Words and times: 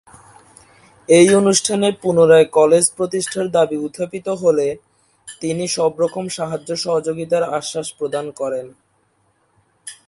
এই 1.09 1.27
অনুষ্ঠানে 1.35 1.87
পুনরায় 2.01 2.47
কলেজ 2.57 2.85
প্রতিষ্ঠার 2.97 3.47
দাবি 3.49 3.77
উত্থাপিত 3.77 4.27
হলে 4.43 4.67
তিনি 5.41 5.65
সবরকম 5.77 6.25
সাহায্য 6.29 6.69
সহযোগিতার 6.75 7.43
আশ্বাস 7.59 7.87
প্রদান 7.97 8.25
করেন। 8.31 8.65